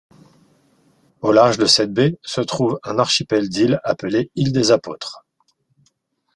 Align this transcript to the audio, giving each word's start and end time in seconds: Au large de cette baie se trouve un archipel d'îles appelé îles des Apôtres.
Au 1.21 1.31
large 1.31 1.59
de 1.59 1.67
cette 1.67 1.93
baie 1.93 2.17
se 2.23 2.41
trouve 2.41 2.79
un 2.83 2.97
archipel 2.97 3.49
d'îles 3.49 3.79
appelé 3.83 4.31
îles 4.33 4.51
des 4.51 4.71
Apôtres. 4.71 5.23